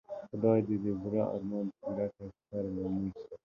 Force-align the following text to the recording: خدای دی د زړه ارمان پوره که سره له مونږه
خدای 0.29 0.59
دی 0.67 0.75
د 0.83 0.85
زړه 1.01 1.23
ارمان 1.35 1.67
پوره 1.79 2.07
که 2.15 2.23
سره 2.47 2.67
له 2.75 2.83
مونږه 2.93 3.21